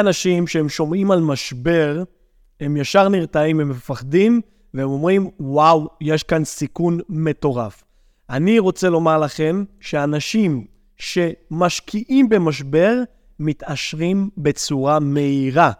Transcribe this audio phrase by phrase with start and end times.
[0.00, 2.02] אנשים שהם שומעים על משבר,
[2.60, 4.40] הם ישר נרתעים, הם מפחדים,
[4.74, 7.84] והם אומרים, וואו, יש כאן סיכון מטורף.
[8.30, 10.66] אני רוצה לומר לכם שאנשים
[10.96, 13.02] שמשקיעים במשבר,
[13.40, 15.72] מתעשרים בצורה מהירה.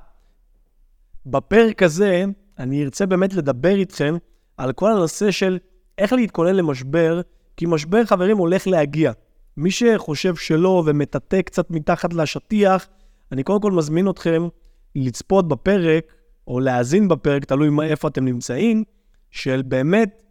[1.26, 2.24] בפרק הזה
[2.58, 4.16] אני ארצה באמת לדבר איתכם
[4.56, 5.58] על כל הנושא של
[5.98, 7.20] איך להתכונן למשבר,
[7.56, 9.12] כי משבר, חברים, הולך להגיע.
[9.56, 12.88] מי שחושב שלא ומטאטא קצת מתחת לשטיח,
[13.32, 14.48] אני קודם כל מזמין אתכם
[14.94, 16.12] לצפות בפרק,
[16.46, 18.84] או להאזין בפרק, תלוי איפה אתם נמצאים,
[19.30, 20.22] של באמת,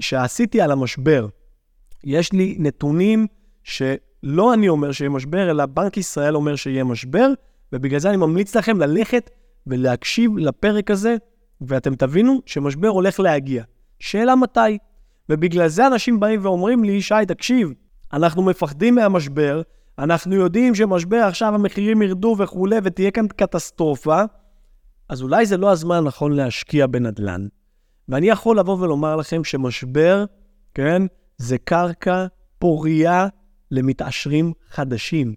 [0.00, 1.26] שעשיתי על המשבר.
[2.04, 3.26] יש לי נתונים
[3.62, 7.28] שלא אני אומר שיהיה משבר, אלא בנק ישראל אומר שיהיה משבר,
[7.72, 9.30] ובגלל זה אני ממליץ לכם ללכת
[9.66, 11.16] ולהקשיב לפרק הזה,
[11.60, 13.64] ואתם תבינו שמשבר הולך להגיע.
[13.98, 14.78] שאלה מתי?
[15.28, 17.72] ובגלל זה אנשים באים ואומרים לי, שי, תקשיב,
[18.12, 19.62] אנחנו מפחדים מהמשבר,
[19.98, 24.22] אנחנו יודעים שמשבר עכשיו המחירים ירדו וכולי, ותהיה כאן קטסטרופה,
[25.08, 27.46] אז אולי זה לא הזמן הנכון להשקיע בנדל"ן.
[28.08, 30.24] ואני יכול לבוא ולומר לכם שמשבר,
[30.74, 31.02] כן,
[31.38, 32.26] זה קרקע
[32.58, 33.28] פורייה
[33.70, 35.34] למתעשרים חדשים.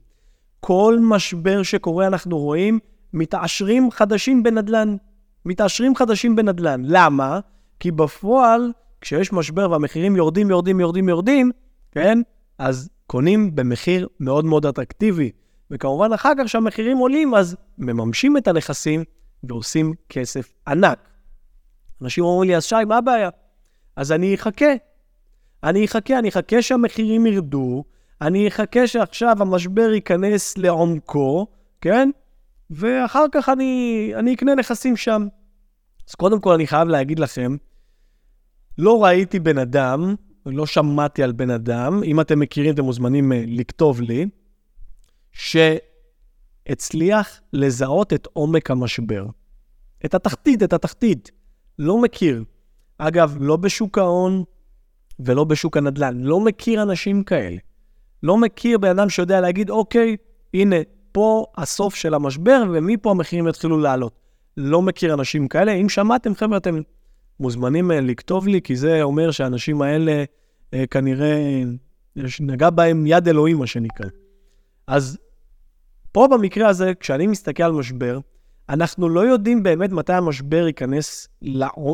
[0.59, 2.79] כל משבר שקורה אנחנו רואים
[3.13, 4.95] מתעשרים חדשים בנדל"ן.
[5.45, 6.81] מתעשרים חדשים בנדל"ן.
[6.85, 7.39] למה?
[7.79, 11.51] כי בפועל, כשיש משבר והמחירים יורדים, יורדים, יורדים, יורדים,
[11.91, 12.21] כן?
[12.57, 15.31] אז קונים במחיר מאוד מאוד אטרקטיבי.
[15.71, 19.03] וכמובן, אחר כך כשהמחירים עולים, אז מממשים את הנכסים
[19.43, 21.09] ועושים כסף ענק.
[22.01, 23.29] אנשים אומרים לי, אז שי, מה הבעיה?
[23.95, 24.73] אז אני אחכה.
[25.63, 27.83] אני אחכה, אני אחכה שהמחירים ירדו,
[28.21, 31.47] אני אחכה שעכשיו המשבר ייכנס לעומקו,
[31.81, 32.09] כן?
[32.69, 35.27] ואחר כך אני, אני אקנה נכסים שם.
[36.09, 37.55] אז קודם כל אני חייב להגיד לכם,
[38.77, 40.15] לא ראיתי בן אדם,
[40.51, 44.25] לא שמעתי על בן אדם, אם אתם מכירים, אתם מוזמנים אה, לכתוב לי,
[46.67, 49.25] שהצליח לזהות את עומק המשבר.
[50.05, 51.31] את התחתית, את התחתית.
[51.79, 52.43] לא מכיר.
[52.97, 54.43] אגב, לא בשוק ההון
[55.19, 56.21] ולא בשוק הנדל"ן.
[56.21, 57.57] לא מכיר אנשים כאלה.
[58.23, 60.17] לא מכיר בן אדם שיודע להגיד, אוקיי,
[60.53, 60.75] הנה,
[61.11, 64.19] פה הסוף של המשבר, ומפה המחירים יתחילו לעלות.
[64.57, 65.71] לא מכיר אנשים כאלה.
[65.71, 66.81] אם שמעתם, חבר'ה, אתם
[67.39, 70.23] מוזמנים אה, לכתוב לי, כי זה אומר שהאנשים האלה
[70.73, 71.63] אה, כנראה,
[72.39, 74.07] נגע בהם יד אלוהים, מה שנקרא.
[74.87, 75.17] אז
[76.11, 78.19] פה במקרה הזה, כשאני מסתכל על משבר,
[78.69, 81.27] אנחנו לא יודעים באמת מתי המשבר ייכנס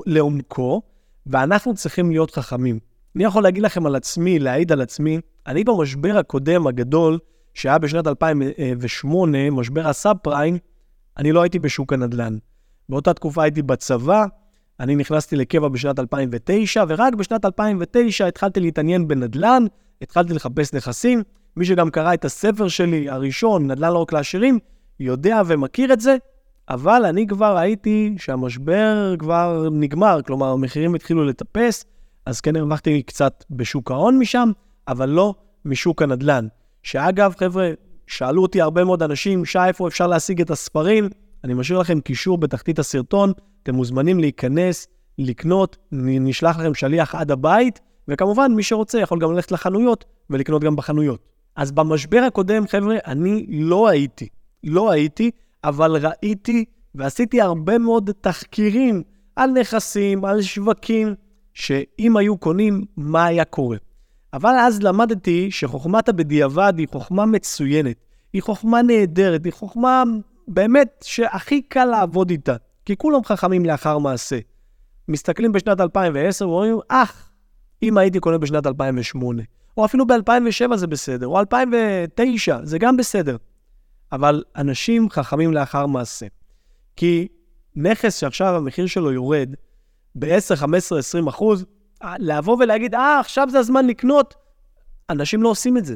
[0.06, 0.82] לעומקו,
[1.26, 2.80] ואנחנו צריכים להיות חכמים.
[3.16, 7.20] אני יכול להגיד לכם על עצמי, להעיד על עצמי, אני במשבר הקודם הגדול,
[7.54, 10.58] שהיה בשנת 2008, משבר הסאב פריים,
[11.18, 12.38] אני לא הייתי בשוק הנדל"ן.
[12.90, 14.26] באותה תקופה הייתי בצבא,
[14.80, 19.66] אני נכנסתי לקבע בשנת 2009, ורק בשנת 2009 התחלתי להתעניין בנדל"ן,
[20.02, 21.24] התחלתי לחפש נכסים.
[21.58, 24.60] מי שגם קרא את הספר שלי, הראשון, נדל"ן לא רק לעשירים,
[25.00, 26.18] יודע ומכיר את זה,
[26.70, 31.86] אבל אני כבר ראיתי שהמשבר כבר נגמר, כלומר, המחירים התחילו לטפס,
[32.26, 34.52] אז כן הרווחתי קצת בשוק ההון משם,
[34.88, 35.36] אבל לא
[35.66, 36.48] משוק הנדל"ן.
[36.84, 37.72] שאגב, חבר'ה,
[38.08, 41.10] שאלו אותי הרבה מאוד אנשים, שי, איפה אפשר להשיג את הספרים?
[41.44, 43.32] אני משאיר לכם קישור בתחתית הסרטון,
[43.64, 44.88] אתם מוזמנים להיכנס,
[45.18, 50.76] לקנות, נשלח לכם שליח עד הבית, וכמובן, מי שרוצה יכול גם ללכת לחנויות ולקנות גם
[50.76, 51.20] בחנויות.
[51.56, 54.28] אז במשבר הקודם, חבר'ה, אני לא הייתי.
[54.64, 55.32] לא הייתי,
[55.64, 56.66] אבל ראיתי
[56.96, 59.04] ועשיתי הרבה מאוד תחקירים
[59.36, 61.16] על נכסים, על שווקים,
[61.54, 63.78] שאם היו קונים, מה היה קורה.
[64.34, 67.96] אבל אז למדתי שחוכמת הבדיעבד היא חוכמה מצוינת,
[68.34, 70.04] היא חוכמה נהדרת, היא חוכמה
[70.48, 72.56] באמת שהכי קל לעבוד איתה,
[72.86, 74.40] כי כולם חכמים לאחר מעשה.
[75.08, 77.30] מסתכלים בשנת 2010 ואומרים, אך,
[77.84, 79.44] אם הייתי קונה בשנת 2008,
[79.78, 83.38] או אפילו ב-2007 זה בסדר, או 2009, זה גם בסדר.
[84.12, 86.26] אבל אנשים חכמים לאחר מעשה.
[86.96, 87.28] כי
[87.76, 89.50] נכס שעכשיו המחיר שלו יורד
[90.16, 91.66] ב-10, 15, 20 אחוז,
[92.20, 94.36] לבוא ולהגיד, אה, עכשיו זה הזמן לקנות,
[95.10, 95.96] אנשים לא עושים את זה.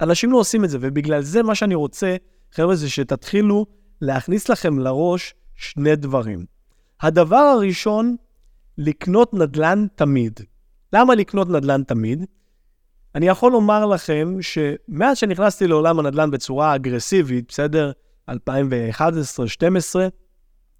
[0.00, 2.16] אנשים לא עושים את זה, ובגלל זה מה שאני רוצה,
[2.52, 3.66] חבר'ה, זה שתתחילו
[4.00, 6.44] להכניס לכם לראש שני דברים.
[7.00, 8.16] הדבר הראשון,
[8.78, 10.40] לקנות נדל"ן תמיד.
[10.92, 12.24] למה לקנות נדל"ן תמיד?
[13.14, 17.92] אני יכול לומר לכם שמאז שנכנסתי לעולם הנדל"ן בצורה אגרסיבית, בסדר?
[18.30, 18.34] 2011-2012,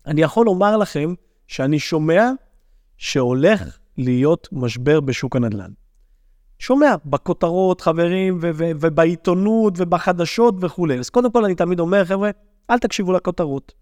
[0.07, 1.15] אני יכול לומר לכם
[1.47, 2.31] שאני שומע
[2.97, 5.71] שהולך להיות משבר בשוק הנדל"ן.
[6.59, 10.99] שומע בכותרות, חברים, ו- ו- ובעיתונות, ובחדשות וכולי.
[10.99, 12.31] אז קודם כל אני תמיד אומר, חבר'ה,
[12.71, 13.73] אל תקשיבו לכותרות.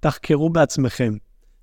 [0.00, 1.14] תחקרו בעצמכם.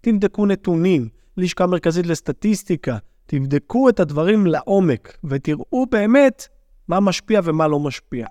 [0.01, 6.47] תבדקו נתונים, לשכה מרכזית לסטטיסטיקה, תבדקו את הדברים לעומק, ותראו באמת
[6.87, 8.27] מה משפיע ומה לא משפיע.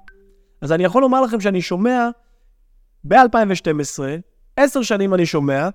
[0.61, 2.09] אז אני יכול לומר לכם שאני שומע
[3.05, 4.00] ב-2012,
[4.56, 5.69] עשר שנים אני שומע,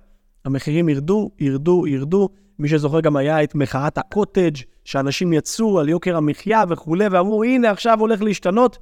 [0.44, 2.28] המחירים ירדו, ירדו, ירדו.
[2.58, 7.70] מי שזוכר גם היה את מחאת הקוטג', שאנשים יצאו על יוקר המחיה וכולי, ואמרו, הנה,
[7.70, 8.78] עכשיו הולך להשתנות.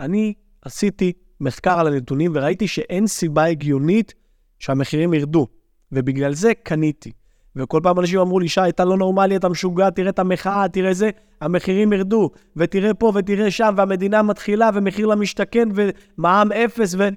[0.00, 4.14] אני עשיתי מחקר על הנתונים וראיתי שאין סיבה הגיונית
[4.58, 5.46] שהמחירים ירדו,
[5.92, 7.12] ובגלל זה קניתי.
[7.56, 10.94] וכל פעם אנשים אמרו לי, שי, אתה לא נורמלי, אתה משוגע, תראה את המחאה, תראה
[10.94, 11.10] זה,
[11.40, 17.08] המחירים ירדו, ותראה פה ותראה שם, והמדינה מתחילה, ומחיר למשתכן, ומע"מ אפס, ו...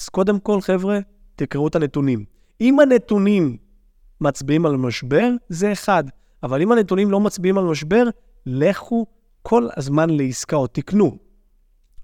[0.00, 0.98] אז קודם כל, חבר'ה,
[1.36, 2.24] תקראו את הנתונים.
[2.60, 3.56] אם הנתונים
[4.20, 6.04] מצביעים על משבר, זה אחד.
[6.42, 8.04] אבל אם הנתונים לא מצביעים על משבר,
[8.46, 9.06] לכו
[9.42, 11.18] כל הזמן לעסקאות, תקנו.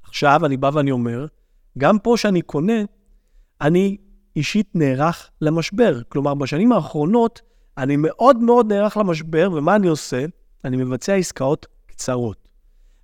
[0.02, 1.26] עכשיו, אני בא ואני אומר,
[1.78, 2.82] גם פה שאני קונה,
[3.60, 3.96] אני
[4.36, 6.00] אישית נערך למשבר.
[6.08, 7.40] כלומר, בשנים האחרונות,
[7.78, 10.24] אני מאוד מאוד נערך למשבר, ומה אני עושה?
[10.64, 12.48] אני מבצע עסקאות קצרות.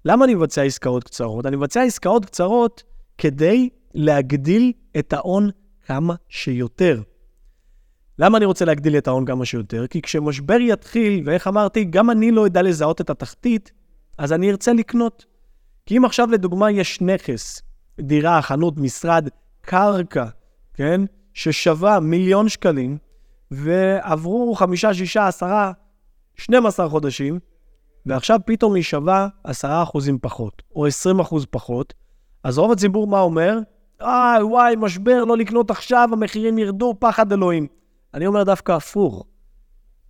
[0.05, 1.47] למה אני מבצע עסקאות קצרות?
[1.47, 2.83] אני מבצע עסקאות קצרות
[3.19, 5.51] כדי להגדיל את ההון
[5.87, 7.03] כמה שיותר.
[8.19, 9.87] למה אני רוצה להגדיל את ההון כמה שיותר?
[9.87, 13.73] כי כשמשבר יתחיל, ואיך אמרתי, גם אני לא אדע לזהות את התחתית,
[14.19, 15.25] אז אני ארצה לקנות.
[15.87, 17.63] כי אם עכשיו לדוגמה יש נכס,
[18.01, 19.29] דירה, חנות, משרד,
[19.61, 20.25] קרקע,
[20.75, 21.01] כן?
[21.35, 22.99] ששווה מיליון שקלים,
[23.51, 25.73] ועברו חמישה, שישה, עשרה,
[26.37, 27.39] 12 חודשים,
[28.07, 31.95] ועכשיו פתאום היא שווה עשרה אחוזים פחות, או עשרים אחוז פחות,
[32.45, 33.59] אז רוב הציבור מה אומר?
[34.03, 37.67] אה, וואי, משבר, לא לקנות עכשיו, המחירים ירדו, פחד אלוהים.
[38.15, 39.27] אני אומר דווקא הפוך,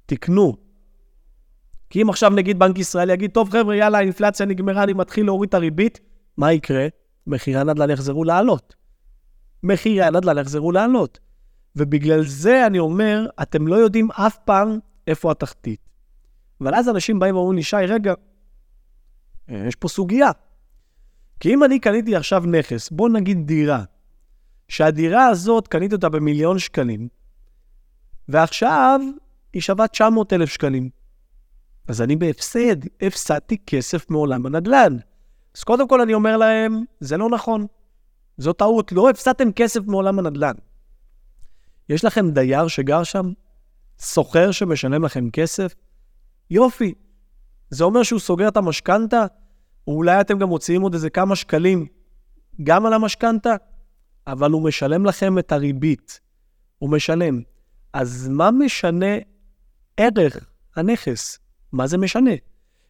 [0.07, 0.57] תקנו.
[1.91, 5.49] כי אם עכשיו נגיד בנק ישראל יגיד, טוב חבר'ה, יאללה, האינפלציה נגמרה, אני מתחיל להוריד
[5.49, 6.01] את הריבית,
[6.37, 6.87] מה יקרה?
[7.27, 8.75] מחירי הנדל"ן יחזרו לעלות.
[9.63, 11.21] מחירי הנדל"ן יחזרו לעלות.
[11.77, 15.89] ובגלל זה אני אומר, אתם לא יודעים אף פעם איפה התחתית.
[16.61, 18.15] אבל אז אנשים באים ואומרים לי, שי, רגע,
[19.49, 20.31] יש פה סוגיה.
[21.41, 23.85] כי אם אני קניתי עכשיו נכס, בוא נגיד דירה,
[24.69, 27.09] שהדירה הזאת, קניתי אותה במיליון שקלים,
[28.29, 29.01] ועכשיו
[29.53, 30.91] היא שווה 900 אלף שקלים.
[31.89, 34.97] אז אני בהפסד, הפסדתי כסף מעולם הנדל"ן.
[35.57, 37.67] אז קודם כל אני אומר להם, זה לא נכון.
[38.39, 40.55] זו טעות, לא הפסדתם כסף מעולם הנדל"ן.
[41.89, 43.33] יש לכם דייר שגר שם?
[43.99, 45.75] סוחר שמשלם לכם כסף?
[46.51, 46.95] יופי.
[47.71, 49.27] זה אומר שהוא סוגר את המשכנתה?
[49.87, 51.87] או אולי אתם גם מוציאים עוד איזה כמה שקלים
[52.63, 53.55] גם על המשכנתה?
[54.27, 56.21] אבל הוא משלם לכם את הריבית.
[56.79, 57.41] הוא משלם.
[57.93, 59.15] אז מה משנה
[59.97, 61.39] ערך הנכס?
[61.73, 62.31] מה זה משנה?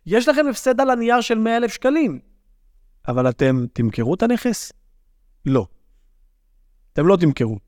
[0.07, 2.21] יש לכם הפסד על הנייר של 100,000 שקלים,
[3.09, 4.73] אבל אתם תמכרו את הנכס?
[5.47, 5.67] לא.
[6.93, 7.59] אתם לא תמכרו.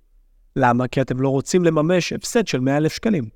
[0.56, 0.88] למה?
[0.88, 3.29] כי אתם לא רוצים לממש הפסד של 100,000 שקלים.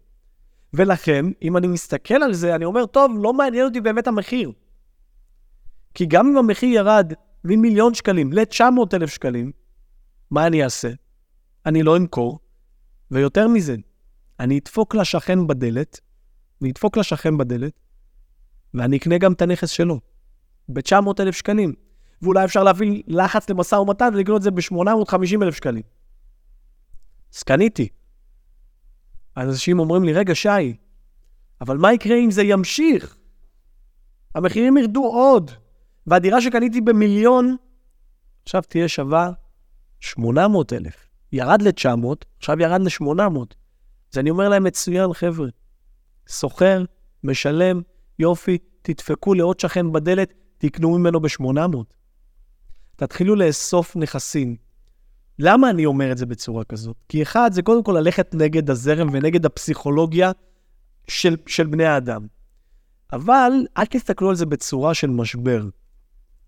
[0.74, 4.52] ולכן, אם אני מסתכל על זה, אני אומר, טוב, לא מעניין אותי באמת המחיר.
[5.94, 7.12] כי גם אם המחיר ירד
[7.44, 9.52] ממיליון שקלים ל-900,000 שקלים,
[10.30, 10.88] מה אני אעשה?
[11.66, 12.38] אני לא אמכור,
[13.10, 13.76] ויותר מזה,
[14.40, 16.00] אני אדפוק לשכן בדלת,
[16.62, 17.72] אני אדפוק לשכן בדלת,
[18.74, 20.00] ואני אקנה גם את הנכס שלו,
[20.68, 21.74] ב-900,000 שקלים.
[22.22, 25.82] ואולי אפשר להביא לחץ למשא ומתן ולקנות את זה ב-850,000 שקלים.
[27.34, 27.88] אז קניתי.
[29.36, 30.76] אנשים אומרים לי, רגע, שי,
[31.60, 33.16] אבל מה יקרה אם זה ימשיך?
[34.34, 35.50] המחירים ירדו עוד,
[36.06, 37.56] והדירה שקניתי במיליון,
[38.42, 39.30] עכשיו תהיה שווה
[40.00, 41.10] 800,000.
[41.32, 42.06] ירד ל-900,
[42.38, 43.54] עכשיו ירד ל-800.
[44.12, 45.48] אז אני אומר להם, מצוין, חבר'ה.
[46.28, 46.84] סוחר,
[47.24, 47.80] משלם,
[48.18, 51.76] יופי, תדפקו לעוד שכן בדלת, תקנו ממנו ב-800.
[53.00, 54.56] תתחילו לאסוף נכסים.
[55.38, 56.96] למה אני אומר את זה בצורה כזאת?
[57.08, 60.32] כי אחד, זה קודם כל ללכת נגד הזרם ונגד הפסיכולוגיה
[61.08, 62.26] של, של בני האדם.
[63.12, 65.64] אבל אל תסתכלו על זה בצורה של משבר.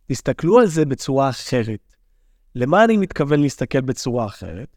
[0.07, 1.95] תסתכלו על זה בצורה אחרת.
[2.55, 4.77] למה אני מתכוון להסתכל בצורה אחרת?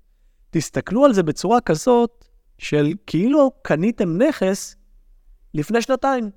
[0.49, 2.25] תסתכלו על זה בצורה כזאת
[2.57, 4.75] של כאילו קניתם נכס
[5.53, 6.29] לפני שנתיים.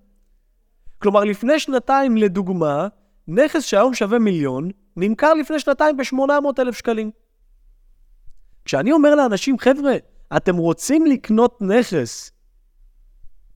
[0.99, 2.88] כלומר, לפני שנתיים, לדוגמה,
[3.28, 7.11] נכס שהיום שווה מיליון, נמכר לפני שנתיים ב-800,000 שקלים.
[8.64, 9.97] כשאני אומר לאנשים, חבר'ה,
[10.37, 12.33] אתם רוצים לקנות נכס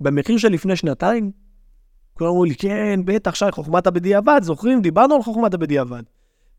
[0.01, 1.33] במחיר של לפני שנתיים?
[2.15, 4.83] כולם אמרו לי, כן, בטח, שי, חוכמת הבדיעבד, זוכרים?
[4.83, 6.03] דיברנו על חוכמת הבדיעבד.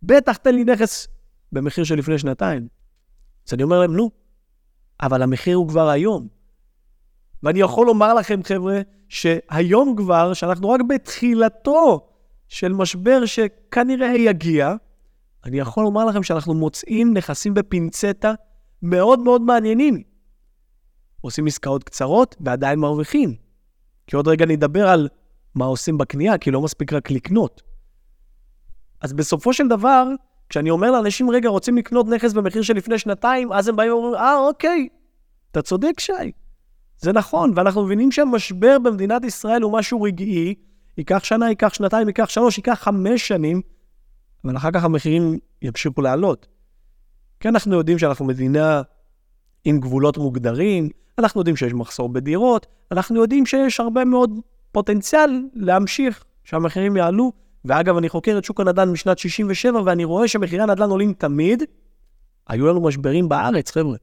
[0.04, 1.08] בטח, תן לי נכס
[1.52, 2.68] במחיר של לפני שנתיים.
[3.48, 4.12] אז אני אומר להם, נו,
[5.02, 6.28] אבל המחיר הוא כבר היום.
[7.44, 12.13] ואני יכול לומר לכם, חבר'ה, שהיום כבר, שאנחנו רק בתחילתו
[12.54, 14.76] של משבר שכנראה יגיע,
[15.46, 18.34] אני יכול לומר לכם שאנחנו מוצאים נכסים בפינצטה
[18.82, 20.04] מאוד מאוד מעניינים.
[21.22, 23.36] עושים עסקאות קצרות ועדיין מרוויחים.
[24.08, 25.10] כי עוד רגע נדבר על
[25.56, 27.62] מה עושים בקנייה, כי לא מספיק רק לקנות.
[29.02, 30.08] אז בסופו של דבר,
[30.50, 34.16] כשאני אומר לאנשים, רגע, רוצים לקנות נכס במחיר של לפני שנתיים, אז הם באים ואומרים,
[34.16, 34.88] אה, אוקיי,
[35.52, 36.32] אתה צודק, שי.
[37.00, 40.56] זה נכון, ואנחנו מבינים שהמשבר במדינת ישראל הוא משהו רגעי,
[40.98, 43.62] ייקח שנה, ייקח שנתיים, ייקח שלוש, ייקח חמש שנים,
[44.46, 46.48] אבל אחר כך המחירים ימשיכו לעלות.
[47.40, 48.82] כי אנחנו יודעים שאנחנו מדינה
[49.66, 54.32] עם גבולות מוגדרים, אנחנו יודעים שיש מחסור בדירות, אנחנו יודעים שיש הרבה מאוד
[54.72, 57.32] פוטנציאל להמשיך, שהמחירים יעלו.
[57.66, 61.64] ואגב, אני חוקר את שוק הנדל"ן משנת 67, ואני רואה שמחירי הנדל"ן עולים תמיד.
[62.48, 63.98] היו לנו משברים בארץ, חבר'ה.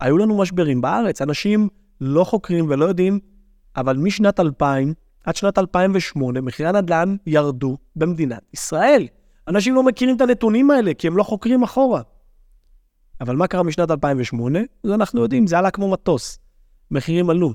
[0.00, 1.22] היו לנו משברים בארץ.
[1.22, 1.68] אנשים
[2.00, 3.18] לא חוקרים ולא יודעים,
[3.76, 9.06] אבל משנת 2000 עד שנת 2008 מחירי הנדל"ן ירדו במדינת ישראל.
[9.48, 12.02] אנשים לא מכירים את הנתונים האלה, כי הם לא חוקרים אחורה.
[13.20, 14.58] אבל מה קרה משנת 2008?
[14.82, 16.38] זה אנחנו יודעים, זה עלה כמו מטוס.
[16.90, 17.54] מחירים עלו.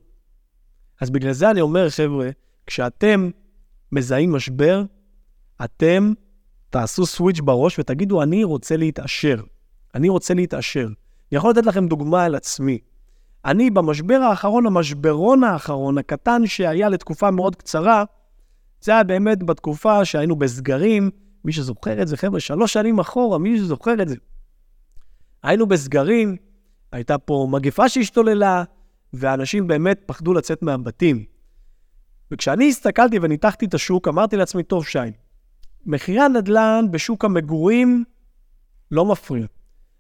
[1.02, 2.30] אז בגלל זה אני אומר, חבר'ה,
[2.68, 3.30] כשאתם
[3.92, 4.84] מזהים משבר,
[5.64, 6.14] אתם
[6.70, 9.42] תעשו סוויץ' בראש ותגידו, אני רוצה להתעשר.
[9.96, 10.86] אני רוצה להתעשר.
[10.86, 12.80] אני יכול לתת לכם דוגמה על עצמי.
[13.46, 18.04] אני במשבר האחרון, המשברון האחרון, הקטן שהיה לתקופה מאוד קצרה,
[18.82, 21.10] זה היה באמת בתקופה שהיינו בסגרים,
[21.46, 24.16] מי שזוכר את זה, חבר'ה, שלוש שנים אחורה, מי שזוכר את זה.
[25.44, 26.36] היינו בסגרים,
[26.92, 28.64] הייתה פה מגפה שהשתוללה,
[29.14, 31.26] ואנשים באמת פחדו לצאת מהבתים.
[32.32, 35.00] וכשאני הסתכלתי וניתחתי את השוק, אמרתי לעצמי, טוב, שי,
[35.86, 38.04] מחירי הנדל"ן בשוק המגורים
[38.92, 39.46] לא מפריע.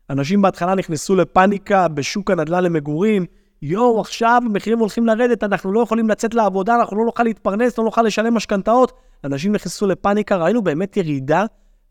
[0.09, 3.25] אנשים בהתחלה נכנסו לפאניקה בשוק הנדל"ן למגורים,
[3.61, 7.83] יואו, עכשיו המחירים הולכים לרדת, אנחנו לא יכולים לצאת לעבודה, אנחנו לא נוכל להתפרנס, לא
[7.83, 8.93] נוכל לשלם משכנתאות.
[9.23, 11.45] אנשים נכנסו לפאניקה, ראינו באמת ירידה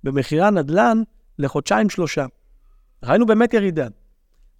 [0.04, 1.02] במחירי הנדל"ן
[1.38, 2.26] לחודשיים-שלושה.
[3.04, 3.86] ראינו באמת ירידה.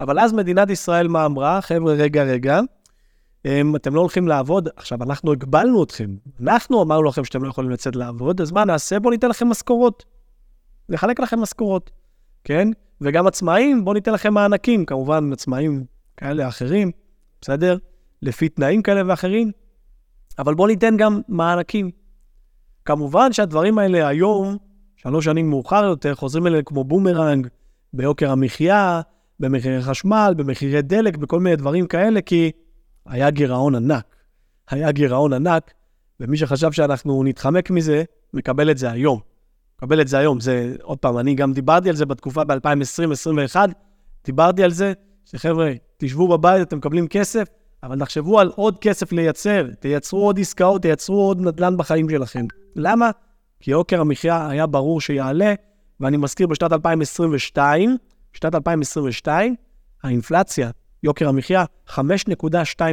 [0.00, 1.61] אבל אז מדינת ישראל מה אמרה?
[1.61, 2.61] חבר'ה, רגע, רגע,
[3.44, 6.16] אמ, אתם לא הולכים לעבוד, עכשיו, אנחנו הגבלנו אתכם.
[6.42, 9.00] אנחנו אמרנו לכם שאתם לא יכולים לצאת לעבוד, אז מה נעשה?
[9.00, 10.04] בואו ניתן לכם משכורות.
[10.88, 11.90] נחלק לכם משכורות,
[12.44, 12.68] כן?
[13.00, 15.84] וגם עצמאים, בואו ניתן לכם מענקים, כמובן, עצמאים
[16.16, 16.90] כאלה אחרים,
[17.40, 17.76] בסדר?
[18.22, 19.52] לפי תנאים כאלה ואחרים,
[20.38, 21.90] אבל בואו ניתן גם מענקים.
[22.84, 24.56] כמובן שהדברים האלה היום,
[24.96, 27.46] שלוש שנים מאוחר יותר, חוזרים אליהם כמו בומרנג,
[27.92, 29.00] ביוקר המחיה,
[29.40, 32.50] במחירי חשמל, במחירי דלק, בכל מיני דברים כאלה, כי
[33.06, 34.04] היה גירעון ענק.
[34.70, 35.72] היה גירעון ענק,
[36.20, 39.20] ומי שחשב שאנחנו נתחמק מזה, מקבל את זה היום.
[39.85, 40.41] מקבל את זה היום.
[40.41, 43.57] זה, עוד פעם, אני גם דיברתי על זה בתקופה ב-2020-2021,
[44.25, 44.93] דיברתי על זה,
[45.25, 47.49] שחבר'ה, תשבו בבית, אתם מקבלים כסף,
[47.83, 52.47] אבל תחשבו על עוד כסף לייצר, תייצרו עוד עסקאות, תייצרו עוד נדל"ן בחיים שלכם.
[52.76, 53.11] למה?
[53.61, 55.55] כי יוקר המחיה היה ברור שיעלה,
[56.00, 57.97] ואני מזכיר, בשנת 2022,
[58.35, 59.55] בשנת 2022,
[60.03, 60.71] האינפלציה,
[61.03, 62.00] יוקר המחיה, 5.2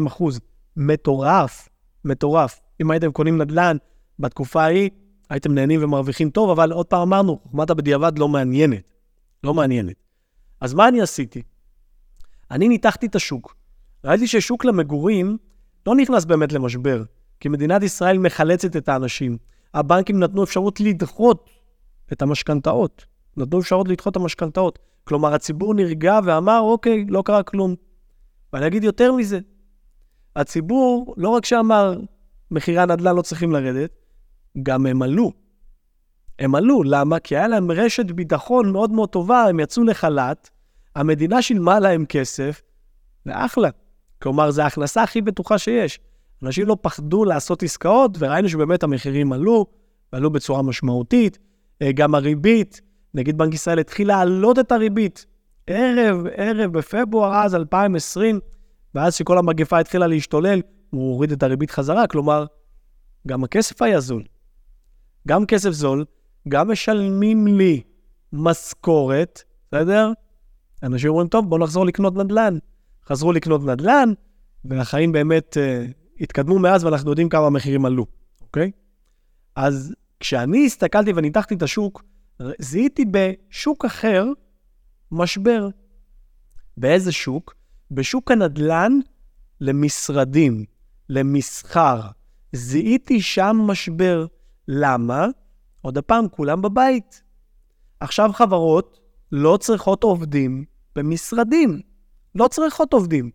[0.07, 0.39] אחוז.
[0.77, 1.69] מטורף,
[2.05, 2.59] מטורף.
[2.81, 3.77] אם הייתם קונים נדל"ן
[4.19, 4.89] בתקופה ההיא,
[5.31, 8.91] הייתם נהנים ומרוויחים טוב, אבל עוד פעם אמרנו, חוכמת הבדיעבד לא מעניינת.
[9.43, 9.95] לא מעניינת.
[10.61, 11.41] אז מה אני עשיתי?
[12.51, 13.55] אני ניתחתי את השוק.
[14.03, 15.37] ראיתי ששוק למגורים
[15.87, 17.03] לא נכנס באמת למשבר,
[17.39, 19.37] כי מדינת ישראל מחלצת את האנשים.
[19.73, 21.49] הבנקים נתנו אפשרות לדחות
[22.11, 23.05] את המשכנתאות.
[23.37, 24.79] נתנו אפשרות לדחות את המשכנתאות.
[25.03, 27.75] כלומר, הציבור נרגע ואמר, אוקיי, לא קרה כלום.
[28.53, 29.39] ואני אגיד יותר מזה,
[30.35, 31.99] הציבור לא רק שאמר,
[32.51, 34.00] מחירי הנדל"ן לא צריכים לרדת,
[34.63, 35.31] גם הם עלו.
[36.39, 37.19] הם עלו, למה?
[37.19, 40.49] כי היה להם רשת ביטחון מאוד מאוד טובה, הם יצאו לחל"ת,
[40.95, 42.61] המדינה שילמה להם כסף,
[43.25, 43.69] ואחלה.
[44.21, 45.99] כלומר, זו ההכנסה הכי בטוחה שיש.
[46.43, 49.65] אנשים לא פחדו לעשות עסקאות, וראינו שבאמת המחירים עלו,
[50.13, 51.37] ועלו בצורה משמעותית.
[51.81, 52.81] אה, גם הריבית,
[53.13, 55.25] נגיד בנק ישראל התחיל להעלות את הריבית.
[55.67, 58.39] ערב, ערב, בפברואר אז, 2020,
[58.95, 62.45] ואז שכל המגפה התחילה להשתולל, הוא הוריד את הריבית חזרה, כלומר,
[63.27, 64.23] גם הכסף היה זול.
[65.27, 66.05] גם כסף זול,
[66.47, 67.81] גם משלמים לי
[68.33, 70.11] משכורת, בסדר?
[70.83, 72.57] אנשים אומרים, טוב, בואו נחזור לקנות נדל"ן.
[73.05, 74.13] חזרו לקנות נדל"ן,
[74.65, 78.05] והחיים באמת uh, התקדמו מאז, ואנחנו יודעים כמה המחירים עלו,
[78.41, 78.71] אוקיי?
[79.55, 82.03] אז כשאני הסתכלתי וניתחתי את השוק,
[82.59, 84.25] זיהיתי בשוק אחר
[85.11, 85.67] משבר.
[86.77, 87.55] באיזה שוק?
[87.91, 88.99] בשוק הנדל"ן
[89.61, 90.65] למשרדים,
[91.09, 92.01] למסחר.
[92.53, 94.25] זיהיתי שם משבר.
[94.67, 95.27] למה?
[95.81, 97.23] עוד פעם, כולם בבית.
[97.99, 98.99] עכשיו חברות
[99.31, 100.65] לא צריכות עובדים
[100.95, 101.81] במשרדים.
[102.35, 103.31] לא צריכות עובדים.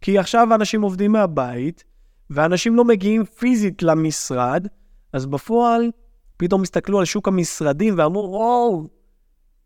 [0.00, 1.84] כי עכשיו אנשים עובדים מהבית,
[2.30, 4.66] ואנשים לא מגיעים פיזית למשרד,
[5.12, 5.90] אז בפועל
[6.36, 8.86] פתאום הסתכלו על שוק המשרדים ואמרו, וואו,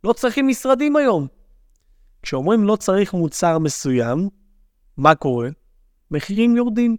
[0.05, 1.27] לא צריכים משרדים היום.
[2.23, 4.29] כשאומרים לא צריך מוצר מסוים,
[4.97, 5.49] מה קורה?
[6.11, 6.97] מחירים יורדים.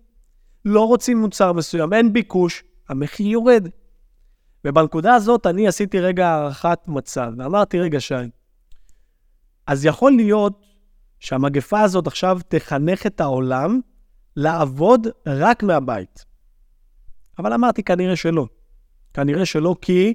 [0.65, 3.67] לא רוצים מוצר מסוים, אין ביקוש, המחיר יורד.
[4.65, 8.15] ובנקודה הזאת אני עשיתי רגע הערכת מצב, ואמרתי, רגע, שי,
[9.67, 10.65] אז יכול להיות
[11.19, 13.79] שהמגפה הזאת עכשיו תחנך את העולם
[14.35, 16.25] לעבוד רק מהבית.
[17.39, 18.47] אבל אמרתי, כנראה שלא.
[19.13, 20.13] כנראה שלא, כי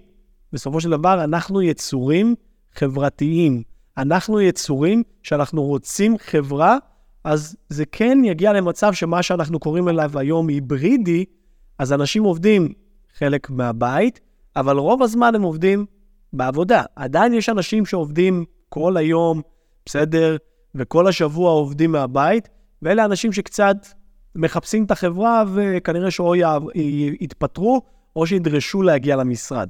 [0.53, 2.35] בסופו של דבר אנחנו יצורים
[2.75, 3.63] חברתיים.
[3.97, 6.79] אנחנו יצורים שאנחנו רוצים חברה,
[7.25, 11.25] אז זה כן יגיע למצב שמה שאנחנו קוראים אליו היום היברידי,
[11.79, 12.73] אז אנשים עובדים
[13.19, 14.21] חלק מהבית,
[14.57, 15.87] אבל רוב הזמן הם עובדים
[16.33, 16.83] בעבודה.
[16.97, 19.43] עדיין יש אנשים שעובדים כל היום,
[19.87, 20.37] בסדר,
[20.75, 22.49] וכל השבוע עובדים מהבית,
[22.83, 23.77] ואלה אנשים שקצת
[24.35, 26.35] מחפשים את החברה וכנראה שאו
[27.21, 27.83] יתפטרו
[28.17, 29.69] או שידרשו להגיע למשרד.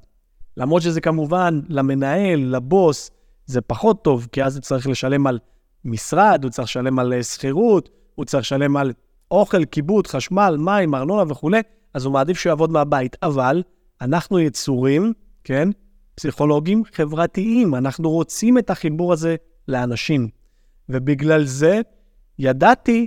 [0.56, 3.10] למרות שזה כמובן למנהל, לבוס,
[3.46, 5.38] זה פחות טוב, כי אז הוא צריך לשלם על
[5.84, 8.92] משרד, הוא צריך לשלם על אה, שכירות, הוא צריך לשלם על
[9.30, 11.60] אוכל, כיבוד, חשמל, מים, ארנונה וכולי,
[11.94, 13.16] אז הוא מעדיף שהוא יעבוד מהבית.
[13.22, 13.62] אבל
[14.00, 15.12] אנחנו יצורים,
[15.44, 15.68] כן,
[16.14, 19.36] פסיכולוגים חברתיים, אנחנו רוצים את החיבור הזה
[19.68, 20.28] לאנשים.
[20.88, 21.80] ובגלל זה
[22.38, 23.06] ידעתי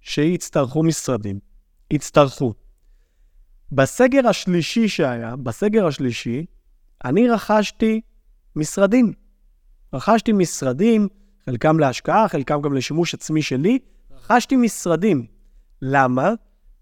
[0.00, 1.38] שיצטרכו משרדים.
[1.90, 2.54] יצטרכו.
[3.72, 6.46] בסגר השלישי שהיה, בסגר השלישי,
[7.04, 8.00] אני רכשתי
[8.56, 9.12] משרדים.
[9.92, 11.08] רכשתי משרדים,
[11.46, 13.78] חלקם להשקעה, חלקם גם לשימוש עצמי שלי.
[14.10, 15.26] רכשתי משרדים.
[15.82, 16.32] למה?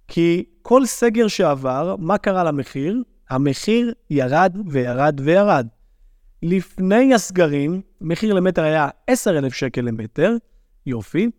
[0.09, 3.03] כי כל סגר שעבר, מה קרה למחיר?
[3.31, 5.67] המחיר ירד וירד וירד.
[6.43, 10.37] לפני הסגרים, מחיר למטר היה 10,000 שקל למטר,
[10.87, 11.31] יופי,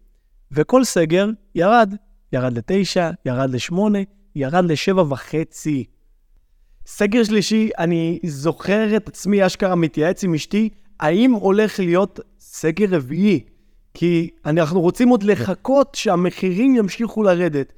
[0.52, 1.94] וכל סגר ירד.
[2.34, 3.76] ירד ל-9, ירד ל-8,
[4.36, 5.68] ירד ל-7.5.
[6.86, 10.70] סגר שלישי, אני זוכר את עצמי אשכרה מתייעץ עם אשתי,
[11.00, 13.40] האם הולך להיות סגר רביעי?
[13.94, 17.74] כי אנחנו רוצים עוד לחכות שהמחירים ימשיכו לרדת.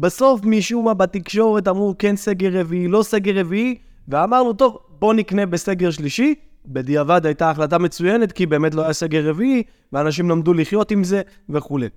[0.00, 3.74] בסוף משום מה בתקשורת אמרו כן סגר רביעי, לא סגר רביעי,
[4.08, 6.34] ואמרנו, טוב, בוא נקנה בסגר שלישי.
[6.66, 11.22] בדיעבד הייתה החלטה מצוינת, כי באמת לא היה סגר רביעי, ואנשים למדו לחיות עם זה
[11.48, 11.88] וכולי.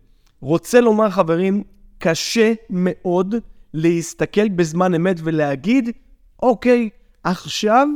[0.42, 1.64] רוצה לומר, חברים,
[1.98, 3.36] קשה מאוד
[3.74, 5.90] להסתכל בזמן אמת ולהגיד,
[6.44, 6.90] אוקיי,
[7.24, 7.88] עכשיו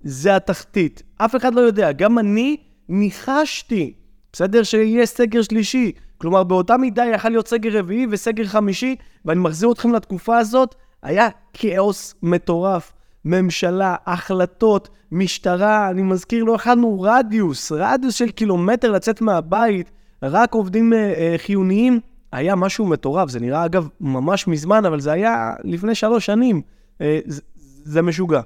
[0.00, 1.02] זה התחתית.
[1.16, 2.56] אף אחד לא יודע, גם אני
[2.88, 3.92] ניחשתי,
[4.32, 4.62] בסדר?
[4.62, 5.92] שיהיה סגר שלישי.
[6.24, 11.28] כלומר, באותה מידה יכל להיות סגר רביעי וסגר חמישי, ואני מחזיר אתכם לתקופה הזאת, היה
[11.52, 12.92] כאוס מטורף.
[13.24, 19.90] ממשלה, החלטות, משטרה, אני מזכיר, לא אכלנו רדיוס, רדיוס של קילומטר לצאת מהבית,
[20.22, 22.00] רק עובדים אה, אה, חיוניים,
[22.32, 23.28] היה משהו מטורף.
[23.28, 26.62] זה נראה, אגב, ממש מזמן, אבל זה היה לפני שלוש שנים.
[27.00, 27.42] אה, זה,
[27.84, 28.40] זה משוגע.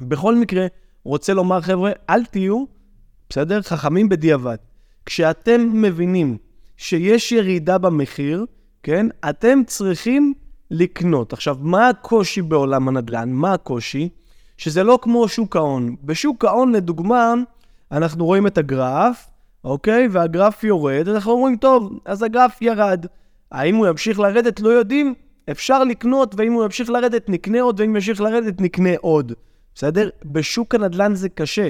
[0.00, 0.66] בכל מקרה,
[1.04, 2.64] רוצה לומר, חבר'ה, אל תהיו,
[3.28, 3.62] בסדר?
[3.62, 4.56] חכמים בדיעבד.
[5.06, 6.36] כשאתם מבינים
[6.76, 8.46] שיש ירידה במחיר,
[8.82, 9.06] כן?
[9.28, 10.34] אתם צריכים
[10.70, 11.32] לקנות.
[11.32, 13.30] עכשיו, מה הקושי בעולם הנדל"ן?
[13.32, 14.08] מה הקושי?
[14.56, 15.96] שזה לא כמו שוק ההון.
[16.02, 17.34] בשוק ההון, לדוגמה,
[17.92, 19.26] אנחנו רואים את הגרף,
[19.64, 20.08] אוקיי?
[20.10, 23.06] והגרף יורד, אנחנו אומרים, טוב, אז הגרף ירד.
[23.52, 24.60] האם הוא ימשיך לרדת?
[24.60, 25.14] לא יודעים.
[25.50, 29.32] אפשר לקנות, ואם הוא ימשיך לרדת, נקנה עוד, ואם ימשיך לרדת, נקנה עוד.
[29.74, 30.08] בסדר?
[30.24, 31.68] בשוק הנדל"ן זה קשה.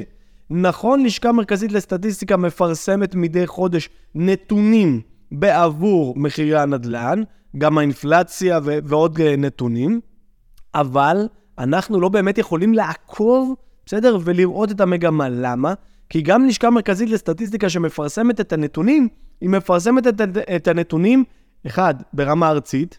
[0.50, 5.00] נכון, לשכה מרכזית לסטטיסטיקה מפרסמת מדי חודש נתונים
[5.33, 7.22] בעבור מחירי הנדל"ן,
[7.59, 10.00] גם האינפלציה ו- ועוד אה, נתונים,
[10.74, 11.28] אבל
[11.59, 13.54] אנחנו לא באמת יכולים לעקוב,
[13.87, 14.18] בסדר?
[14.24, 15.28] ולראות את המגמה.
[15.28, 15.74] למה?
[16.09, 19.09] כי גם לשכה מרכזית לסטטיסטיקה שמפרסמת את הנתונים,
[19.40, 20.20] היא מפרסמת את,
[20.57, 21.24] את הנתונים,
[21.66, 22.98] אחד, ברמה ארצית,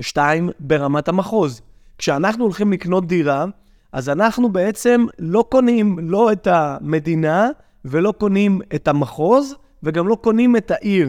[0.00, 1.62] שתיים, ברמת המחוז.
[1.98, 3.44] כשאנחנו הולכים לקנות דירה,
[3.92, 7.48] אז אנחנו בעצם לא קונים לא את המדינה
[7.84, 11.08] ולא קונים את המחוז וגם לא קונים את העיר.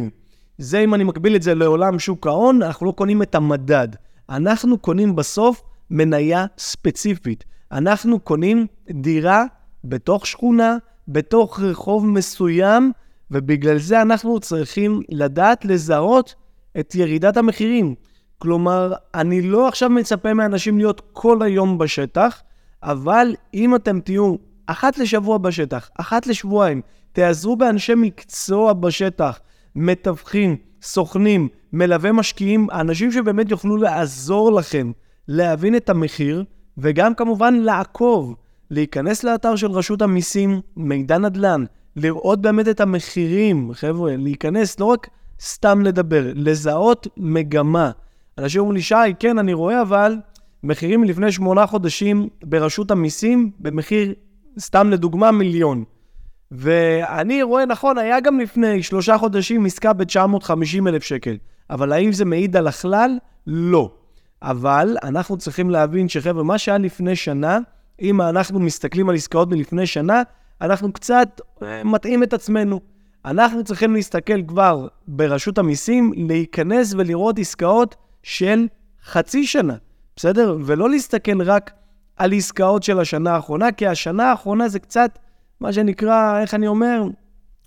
[0.57, 3.87] זה אם אני מקביל את זה לעולם שוק ההון, אנחנו לא קונים את המדד.
[4.29, 7.43] אנחנו קונים בסוף מניה ספציפית.
[7.71, 9.45] אנחנו קונים דירה
[9.83, 12.91] בתוך שכונה, בתוך רחוב מסוים,
[13.31, 16.35] ובגלל זה אנחנו צריכים לדעת לזהות
[16.79, 17.95] את ירידת המחירים.
[18.37, 22.41] כלומר, אני לא עכשיו מצפה מאנשים להיות כל היום בשטח,
[22.83, 29.39] אבל אם אתם תהיו אחת לשבוע בשטח, אחת לשבועיים, תעזרו באנשי מקצוע בשטח,
[29.75, 34.91] מתווכים, סוכנים, מלווה משקיעים, אנשים שבאמת יוכלו לעזור לכם
[35.27, 36.43] להבין את המחיר,
[36.77, 38.35] וגם כמובן לעקוב,
[38.71, 41.63] להיכנס לאתר של רשות המיסים, מידע נדל"ן,
[41.95, 45.07] לראות באמת את המחירים, חבר'ה, להיכנס, לא רק
[45.41, 47.91] סתם לדבר, לזהות מגמה.
[48.37, 50.17] אנשים אומרים לי, שי, כן, אני רואה, אבל
[50.63, 54.13] מחירים מלפני שמונה חודשים ברשות המיסים, במחיר,
[54.59, 55.83] סתם לדוגמה, מיליון.
[56.51, 61.37] ואני רואה, נכון, היה גם לפני שלושה חודשים עסקה ב-950 אלף שקל,
[61.69, 63.17] אבל האם זה מעיד על הכלל?
[63.47, 63.91] לא.
[64.41, 67.59] אבל אנחנו צריכים להבין שחבר'ה, מה שהיה לפני שנה,
[68.01, 70.21] אם אנחנו מסתכלים על עסקאות מלפני שנה,
[70.61, 72.79] אנחנו קצת אה, מטעים את עצמנו.
[73.25, 78.67] אנחנו צריכים להסתכל כבר ברשות המיסים, להיכנס ולראות עסקאות של
[79.05, 79.75] חצי שנה,
[80.15, 80.57] בסדר?
[80.65, 81.71] ולא להסתכל רק
[82.17, 85.19] על עסקאות של השנה האחרונה, כי השנה האחרונה זה קצת,
[85.59, 87.03] מה שנקרא, איך אני אומר,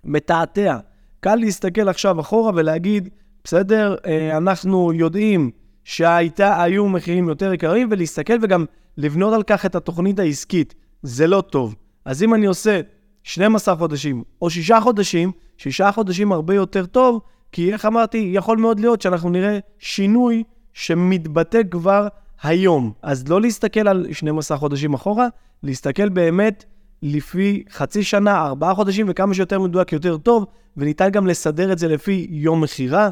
[0.04, 0.78] מתעתע.
[1.20, 3.08] קל להסתכל עכשיו אחורה ולהגיד,
[3.44, 5.50] בסדר, אה, אנחנו יודעים
[5.84, 8.64] שהיו מחירים יותר יקרים, ולהסתכל וגם
[8.96, 10.74] לבנות על כך את התוכנית העסקית.
[11.02, 11.74] זה לא טוב.
[12.04, 12.80] אז אם אני עושה
[13.22, 17.20] 12 חודשים או 6 חודשים, 6 חודשים הרבה יותר טוב,
[17.52, 22.08] כי איך אמרתי, יכול מאוד להיות שאנחנו נראה שינוי שמתבטא כבר
[22.42, 22.92] היום.
[23.02, 25.26] אז לא להסתכל על 12 חודשים אחורה,
[25.62, 26.64] להסתכל באמת
[27.02, 30.46] לפי חצי שנה, ארבעה חודשים, וכמה שיותר מדויק יותר טוב,
[30.76, 33.10] וניתן גם לסדר את זה לפי יום מכירה.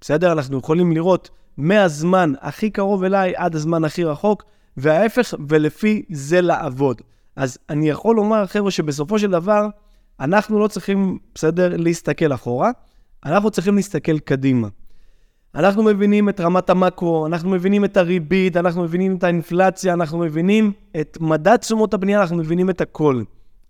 [0.00, 0.32] בסדר?
[0.32, 4.44] אנחנו יכולים לראות מהזמן הכי קרוב אליי עד הזמן הכי רחוק,
[4.76, 7.02] וההפך, ולפי זה לעבוד.
[7.36, 9.66] אז אני יכול לומר, חבר'ה, שבסופו של דבר,
[10.20, 12.70] אנחנו לא צריכים, בסדר, להסתכל אחורה,
[13.24, 14.68] אנחנו צריכים להסתכל קדימה.
[15.54, 20.72] אנחנו מבינים את רמת המקרו, אנחנו מבינים את הריבית, אנחנו מבינים את האינפלציה, אנחנו מבינים
[21.00, 23.22] את מדד תשומות הבנייה, אנחנו מבינים את הכל.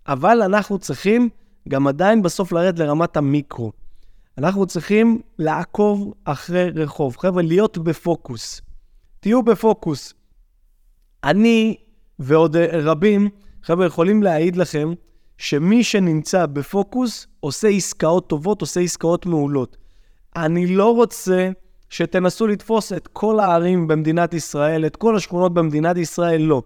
[0.07, 1.29] אבל אנחנו צריכים
[1.69, 3.71] גם עדיין בסוף לרדת לרמת המיקרו.
[4.37, 7.17] אנחנו צריכים לעקוב אחרי רחוב.
[7.17, 8.61] חבר'ה, להיות בפוקוס.
[9.19, 10.13] תהיו בפוקוס.
[11.23, 11.75] אני
[12.19, 13.29] ועוד רבים,
[13.63, 14.93] חבר'ה, יכולים להעיד לכם
[15.37, 19.77] שמי שנמצא בפוקוס עושה עסקאות טובות, עושה עסקאות מעולות.
[20.35, 21.49] אני לא רוצה
[21.93, 26.61] שתנסו לתפוס את כל הערים במדינת ישראל, את כל השכונות במדינת ישראל, לא.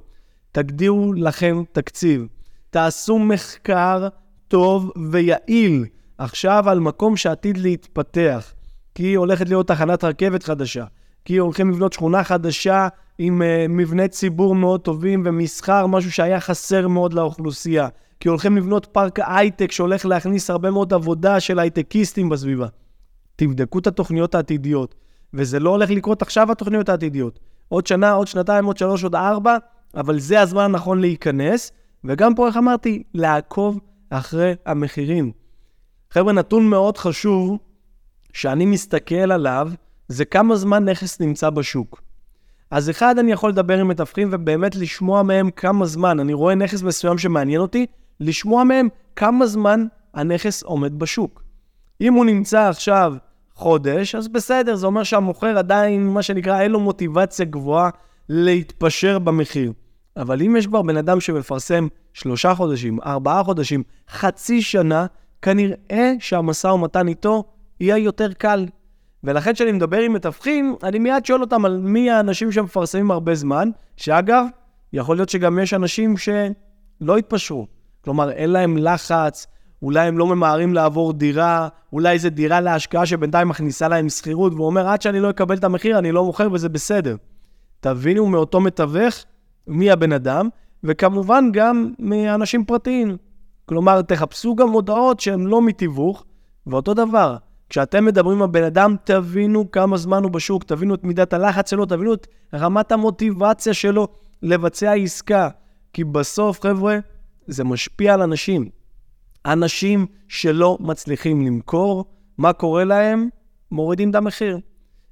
[0.52, 2.28] תגדירו לכם תקציב.
[2.70, 4.08] תעשו מחקר
[4.48, 5.86] טוב ויעיל
[6.18, 8.54] עכשיו על מקום שעתיד להתפתח.
[8.96, 10.86] כי הולכת להיות תחנת רכבת חדשה,
[11.26, 12.88] כי הולכים לבנות שכונה חדשה
[13.18, 17.88] עם uh, מבני ציבור מאוד טובים ומסחר, משהו שהיה חסר מאוד לאוכלוסייה.
[18.20, 22.68] כי הולכים לבנות פארק הייטק שהולך להכניס הרבה מאוד עבודה של הייטקיסטים בסביבה.
[23.36, 24.96] תבדקו את התוכניות העתידיות.
[25.34, 27.40] וזה לא הולך לקרות עכשיו התוכניות העתידיות.
[27.70, 29.58] עוד שנה, עוד שנתיים, עוד שלוש, עוד ארבע,
[29.96, 31.72] אבל זה הזמן הנכון להיכנס,
[32.04, 35.32] וגם פה, איך אמרתי, לעקוב אחרי המחירים.
[36.12, 37.58] חבר'ה, נתון מאוד חשוב
[38.34, 39.70] שאני מסתכל עליו,
[40.08, 42.02] זה כמה זמן נכס נמצא בשוק.
[42.72, 46.82] אז אחד, אני יכול לדבר עם מתווכים ובאמת לשמוע מהם כמה זמן, אני רואה נכס
[46.82, 47.86] מסוים שמעניין אותי,
[48.20, 51.44] לשמוע מהם כמה זמן הנכס עומד בשוק.
[52.02, 53.14] אם הוא נמצא עכשיו
[53.58, 57.90] חודש, אז בסדר, זה אומר שהמוכר עדיין, מה שנקרא, אין לו מוטיבציה גבוהה
[58.30, 59.74] להתפשר במחיר.
[60.18, 65.06] אבל אם יש כבר בן אדם שמפרסם שלושה חודשים, ארבעה חודשים, חצי שנה,
[65.42, 67.44] כנראה שהמשא ומתן איתו
[67.80, 68.66] יהיה יותר קל.
[69.24, 73.70] ולכן כשאני מדבר עם מתווכים, אני מיד שואל אותם על מי האנשים שמפרסמים הרבה זמן,
[73.96, 74.46] שאגב,
[74.94, 77.68] יכול להיות שגם יש אנשים שלא התפשרו.
[78.04, 79.48] כלומר, אין להם לחץ,
[79.82, 84.66] אולי הם לא ממהרים לעבור דירה, אולי זו דירה להשקעה שבינתיים מכניסה להם שכירות, והוא
[84.66, 87.16] אומר, עד שאני לא אקבל את המחיר, אני לא מוכר וזה בסדר.
[87.80, 89.16] תבינו מאותו מתווך
[89.68, 90.50] מי הבן אדם,
[90.84, 93.18] וכמובן גם מאנשים פרטיים.
[93.66, 96.26] כלומר, תחפשו גם הודעות שהן לא מתיווך,
[96.68, 97.38] ואותו דבר,
[97.70, 101.86] כשאתם מדברים עם הבן אדם, תבינו כמה זמן הוא בשוק, תבינו את מידת הלחץ שלו,
[101.86, 104.08] תבינו את רמת המוטיבציה שלו
[104.42, 105.50] לבצע עסקה.
[105.94, 106.98] כי בסוף, חבר'ה,
[107.48, 108.77] זה משפיע על אנשים.
[109.48, 112.06] אנשים שלא מצליחים למכור,
[112.38, 113.30] מה קורה להם?
[113.72, 114.60] מורידים את המחיר.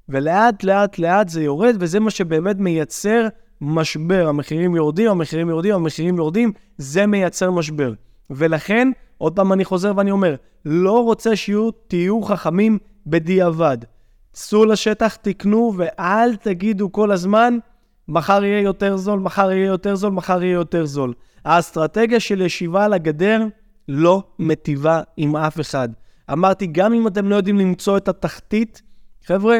[0.08, 3.28] ולאט לאט לאט זה יורד, וזה מה שבאמת מייצר
[3.60, 4.28] משבר.
[4.28, 7.92] המחירים יורדים, המחירים יורדים, המחירים יורדים, זה מייצר משבר.
[8.30, 13.78] ולכן, עוד פעם אני חוזר ואני אומר, לא רוצה שיהיו, תהיו חכמים בדיעבד.
[14.32, 17.58] צאו לשטח, תקנו, ואל תגידו כל הזמן,
[18.08, 21.14] מחר יהיה יותר זול, מחר יהיה יותר זול, מחר יהיה יותר זול.
[21.44, 23.46] האסטרטגיה של ישיבה על הגדר
[23.88, 25.88] לא מטיבה עם אף אחד.
[26.32, 28.82] אמרתי, גם אם אתם לא יודעים למצוא את התחתית,
[29.26, 29.58] חבר'ה,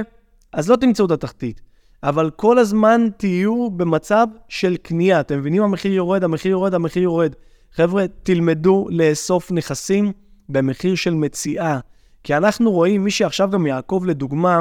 [0.52, 1.60] אז לא תמצאו את התחתית.
[2.02, 5.20] אבל כל הזמן תהיו במצב של קנייה.
[5.20, 5.62] אתם מבינים?
[5.62, 7.32] המחיר יורד, המחיר יורד, המחיר יורד.
[7.72, 10.12] חבר'ה, תלמדו לאסוף נכסים
[10.48, 11.78] במחיר של מציאה.
[12.22, 14.60] כי אנחנו רואים, מי שעכשיו גם יעקב לדוגמה,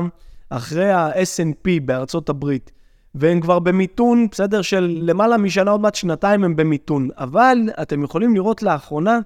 [0.49, 2.71] אחרי ה snp בארצות הברית,
[3.15, 7.09] והם כבר במיתון, בסדר, של למעלה משנה, עוד מעט שנתיים הם במיתון.
[7.17, 9.19] אבל אתם יכולים לראות לאחרונה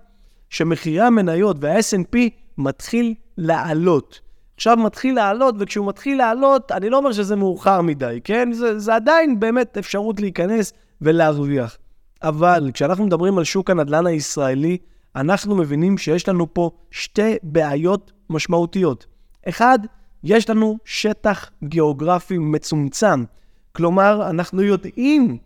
[0.49, 2.17] שמחירי המניות וה snp
[2.57, 4.19] מתחיל לעלות.
[4.55, 8.51] עכשיו מתחיל לעלות, וכשהוא מתחיל לעלות, אני לא אומר שזה מאוחר מדי, כן?
[8.51, 11.77] זה, זה עדיין באמת אפשרות להיכנס ולהרוויח.
[12.23, 14.77] אבל כשאנחנו מדברים על שוק הנדל"ן הישראלי,
[15.15, 19.05] אנחנו מבינים שיש לנו פה שתי בעיות משמעותיות.
[19.49, 19.79] אחד,
[20.23, 23.23] יש לנו שטח גיאוגרפי מצומצם.
[23.71, 25.37] כלומר, אנחנו יודעים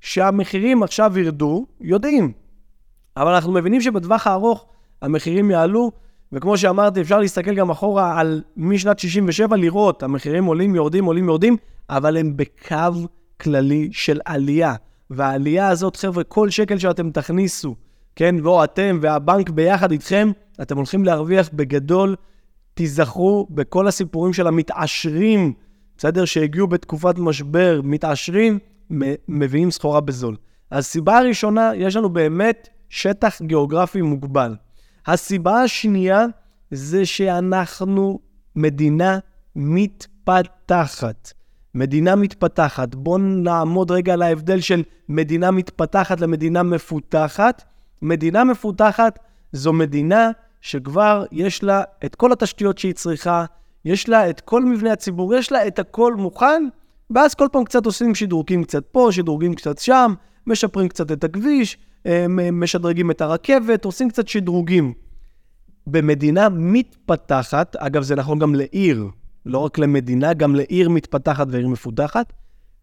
[0.00, 2.32] שהמחירים עכשיו ירדו, יודעים.
[3.16, 4.66] אבל אנחנו מבינים שבטווח הארוך
[5.02, 5.90] המחירים יעלו,
[6.32, 11.56] וכמו שאמרתי, אפשר להסתכל גם אחורה על משנת 67, לראות, המחירים עולים, יורדים, עולים, יורדים,
[11.90, 13.08] אבל הם בקו
[13.40, 14.74] כללי של עלייה.
[15.10, 17.74] והעלייה הזאת, חבר'ה, כל שקל שאתם תכניסו,
[18.16, 20.30] כן, ואו אתם והבנק ביחד איתכם,
[20.62, 22.16] אתם הולכים להרוויח בגדול.
[22.74, 25.52] תיזכרו בכל הסיפורים של המתעשרים,
[25.96, 26.24] בסדר?
[26.24, 28.58] שהגיעו בתקופת משבר, מתעשרים,
[29.28, 30.36] מביאים סחורה בזול.
[30.72, 34.56] הסיבה הראשונה, יש לנו באמת שטח גיאוגרפי מוגבל.
[35.06, 36.26] הסיבה השנייה
[36.70, 38.18] זה שאנחנו
[38.56, 39.18] מדינה
[39.56, 41.32] מתפתחת.
[41.74, 42.94] מדינה מתפתחת.
[42.94, 47.62] בואו נעמוד רגע על ההבדל של מדינה מתפתחת למדינה מפותחת.
[48.02, 49.18] מדינה מפותחת
[49.52, 53.44] זו מדינה שכבר יש לה את כל התשתיות שהיא צריכה,
[53.84, 56.68] יש לה את כל מבנה הציבור, יש לה את הכל מוכן,
[57.10, 60.14] ואז כל פעם קצת עושים שדרוגים קצת פה, שדרוגים קצת שם,
[60.46, 61.78] משפרים קצת את הכביש,
[62.52, 64.92] משדרגים את הרכבת, עושים קצת שדרוגים.
[65.86, 69.06] במדינה מתפתחת, אגב, זה נכון גם לעיר,
[69.46, 72.32] לא רק למדינה, גם לעיר מתפתחת ועיר מפותחת.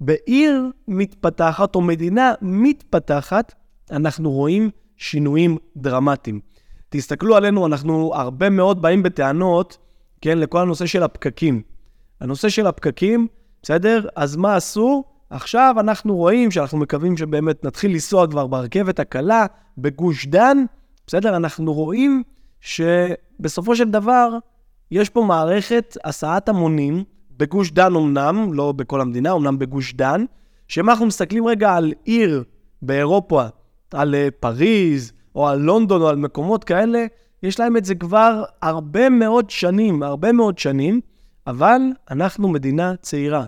[0.01, 3.54] בעיר מתפתחת או מדינה מתפתחת,
[3.91, 6.39] אנחנו רואים שינויים דרמטיים.
[6.89, 9.78] תסתכלו עלינו, אנחנו הרבה מאוד באים בטענות,
[10.21, 11.62] כן, לכל הנושא של הפקקים.
[12.21, 13.28] הנושא של הפקקים,
[13.63, 14.08] בסדר?
[14.15, 15.04] אז מה עשו?
[15.29, 19.45] עכשיו אנחנו רואים שאנחנו מקווים שבאמת נתחיל לנסוע כבר ברכבת הקלה
[19.77, 20.57] בגוש דן,
[21.07, 21.35] בסדר?
[21.35, 22.23] אנחנו רואים
[22.61, 24.38] שבסופו של דבר
[24.91, 27.03] יש פה מערכת הסעת המונים,
[27.38, 30.25] בגוש דן אמנם, לא בכל המדינה, אמנם בגוש דן,
[30.67, 32.43] שאם אנחנו מסתכלים רגע על עיר
[32.81, 33.43] באירופה,
[33.93, 37.05] על אה, פריז, או על לונדון, או על מקומות כאלה,
[37.43, 41.01] יש להם את זה כבר הרבה מאוד שנים, הרבה מאוד שנים,
[41.47, 43.45] אבל אנחנו מדינה צעירה.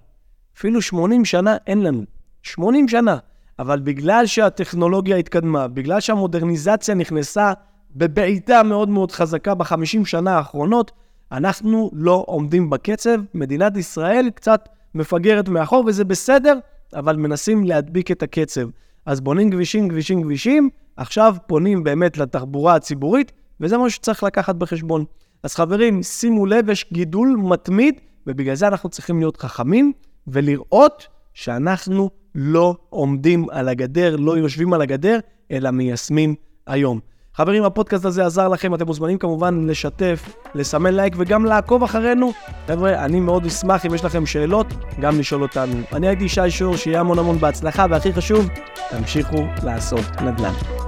[0.58, 2.04] אפילו 80 שנה אין לנו.
[2.43, 3.17] 80 שנה.
[3.60, 7.54] אבל בגלל שהטכנולוגיה התקדמה, בגלל שהמודרניזציה נכנסה
[7.96, 10.91] בבעיטה מאוד מאוד חזקה בחמישים שנה האחרונות,
[11.32, 13.20] אנחנו לא עומדים בקצב.
[13.34, 16.60] מדינת ישראל קצת מפגרת מאחור, וזה בסדר,
[16.96, 18.70] אבל מנסים להדביק את הקצב.
[19.06, 25.06] אז בונים כבישים, כבישים, כבישים, עכשיו פונים באמת לתחבורה הציבורית, וזה מה שצריך לקחת בחשבון.
[25.43, 27.96] אז חברים, שימו לב, יש גידול מתמיד,
[28.28, 29.93] ובגלל זה אנחנו צריכים להיות חכמים
[30.28, 35.20] ולראות שאנחנו לא עומדים על הגדר, לא יושבים על הגדר,
[35.52, 36.36] אלא מיישמים
[36.68, 37.00] היום.
[37.38, 42.32] חברים, הפודקאסט הזה עזר לכם, אתם מוזמנים כמובן לשתף, לסמן לייק וגם לעקוב אחרינו.
[42.68, 44.68] חבר'ה, אני מאוד אשמח אם יש לכם שאלות,
[45.00, 45.76] גם לשאול אותנו.
[45.94, 48.50] אני הייתי שי שור, שיהיה המון המון בהצלחה, והכי חשוב,
[48.90, 50.87] תמשיכו לעשות נדל"ן.